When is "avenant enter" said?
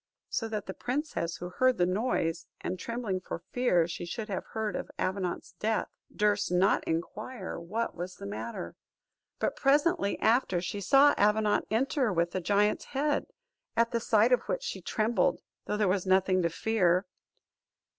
11.19-12.11